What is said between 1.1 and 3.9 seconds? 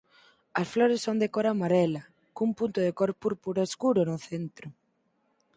de cor amarela cun punto de cor púrpura